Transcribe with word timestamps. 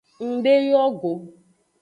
Ndeyo 0.35 0.83
go. 0.99 1.11